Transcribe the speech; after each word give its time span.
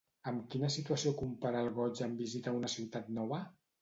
Amb 0.29 0.45
quina 0.53 0.69
situació 0.75 1.11
compara 1.19 1.61
el 1.65 1.69
goig 1.75 2.01
en 2.07 2.17
visitar 2.25 2.59
una 2.63 2.73
ciutat 2.77 3.13
nova? 3.19 3.45